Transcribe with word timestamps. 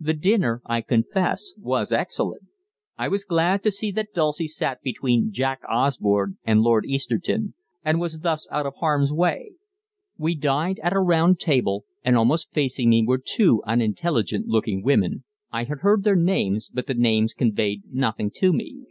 The 0.00 0.14
dinner, 0.14 0.62
I 0.64 0.80
confess, 0.80 1.52
was 1.58 1.92
excellent. 1.92 2.44
I 2.96 3.08
was 3.08 3.26
glad 3.26 3.62
to 3.64 3.70
see 3.70 3.90
that 3.90 4.14
Dulcie 4.14 4.48
sat 4.48 4.80
between 4.80 5.30
Jack 5.30 5.60
Osborne 5.68 6.38
and 6.42 6.62
Lord 6.62 6.86
Easterton, 6.86 7.52
and 7.84 8.00
was 8.00 8.20
thus 8.20 8.48
out 8.50 8.64
of 8.64 8.76
harm's 8.76 9.12
way. 9.12 9.52
We 10.16 10.36
dined 10.36 10.80
at 10.80 10.94
a 10.96 11.00
round 11.00 11.38
table, 11.38 11.84
and 12.02 12.16
almost 12.16 12.54
facing 12.54 12.88
me 12.88 13.04
were 13.06 13.20
two 13.22 13.62
unintelligent 13.66 14.46
looking 14.46 14.82
women 14.82 15.22
I 15.50 15.64
had 15.64 15.80
heard 15.80 16.02
their 16.02 16.16
names, 16.16 16.70
but 16.72 16.86
the 16.86 16.94
names 16.94 17.34
conveyed 17.34 17.82
nothing 17.92 18.30
to 18.36 18.54
me. 18.54 18.86